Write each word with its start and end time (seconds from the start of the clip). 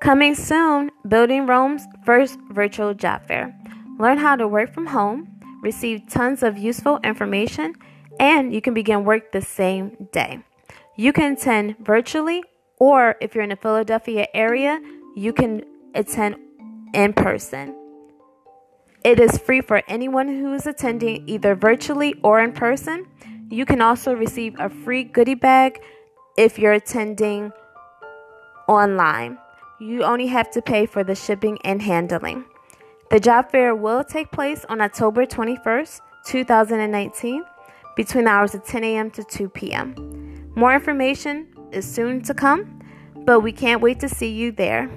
Coming 0.00 0.34
soon, 0.34 0.90
Building 1.06 1.46
Rome's 1.46 1.84
first 2.06 2.38
virtual 2.50 2.94
job 2.94 3.28
fair. 3.28 3.54
Learn 3.98 4.16
how 4.16 4.34
to 4.34 4.48
work 4.48 4.72
from 4.72 4.86
home, 4.86 5.28
receive 5.62 6.08
tons 6.08 6.42
of 6.42 6.56
useful 6.56 6.98
information, 7.04 7.74
and 8.18 8.54
you 8.54 8.62
can 8.62 8.72
begin 8.72 9.04
work 9.04 9.30
the 9.30 9.42
same 9.42 10.08
day. 10.10 10.40
You 10.96 11.12
can 11.12 11.34
attend 11.34 11.76
virtually, 11.80 12.42
or 12.78 13.16
if 13.20 13.34
you're 13.34 13.44
in 13.44 13.50
the 13.50 13.56
Philadelphia 13.56 14.26
area, 14.32 14.80
you 15.16 15.34
can 15.34 15.64
attend 15.94 16.36
in 16.94 17.12
person. 17.12 17.76
It 19.04 19.20
is 19.20 19.36
free 19.36 19.60
for 19.60 19.82
anyone 19.86 20.28
who 20.28 20.54
is 20.54 20.66
attending 20.66 21.28
either 21.28 21.54
virtually 21.54 22.14
or 22.22 22.40
in 22.40 22.52
person. 22.52 23.06
You 23.50 23.66
can 23.66 23.82
also 23.82 24.14
receive 24.14 24.56
a 24.58 24.70
free 24.70 25.04
goodie 25.04 25.34
bag 25.34 25.82
if 26.38 26.58
you're 26.58 26.72
attending 26.72 27.52
online. 28.66 29.36
You 29.80 30.02
only 30.02 30.26
have 30.26 30.50
to 30.50 30.60
pay 30.60 30.84
for 30.84 31.02
the 31.02 31.14
shipping 31.14 31.58
and 31.64 31.80
handling. 31.80 32.44
The 33.10 33.18
job 33.18 33.50
fair 33.50 33.74
will 33.74 34.04
take 34.04 34.30
place 34.30 34.66
on 34.68 34.82
October 34.82 35.24
21st, 35.24 36.02
2019, 36.26 37.42
between 37.96 38.24
the 38.24 38.30
hours 38.30 38.54
of 38.54 38.62
10 38.62 38.84
a.m. 38.84 39.10
to 39.12 39.24
2 39.24 39.48
p.m. 39.48 40.52
More 40.54 40.74
information 40.74 41.48
is 41.72 41.90
soon 41.90 42.20
to 42.24 42.34
come, 42.34 42.82
but 43.24 43.40
we 43.40 43.52
can't 43.52 43.80
wait 43.80 44.00
to 44.00 44.08
see 44.10 44.28
you 44.28 44.52
there. 44.52 44.90